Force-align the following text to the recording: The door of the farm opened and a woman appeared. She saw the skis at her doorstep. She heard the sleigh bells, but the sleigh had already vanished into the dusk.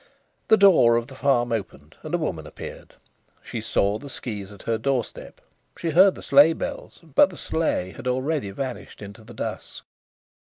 The 0.47 0.57
door 0.57 0.95
of 0.95 1.05
the 1.05 1.13
farm 1.13 1.51
opened 1.51 1.95
and 2.01 2.15
a 2.15 2.17
woman 2.17 2.47
appeared. 2.47 2.95
She 3.43 3.61
saw 3.61 3.99
the 3.99 4.09
skis 4.09 4.51
at 4.51 4.63
her 4.63 4.79
doorstep. 4.79 5.39
She 5.77 5.91
heard 5.91 6.15
the 6.15 6.23
sleigh 6.23 6.53
bells, 6.53 7.01
but 7.13 7.29
the 7.29 7.37
sleigh 7.37 7.91
had 7.91 8.07
already 8.07 8.49
vanished 8.49 9.03
into 9.03 9.23
the 9.23 9.35
dusk. 9.35 9.85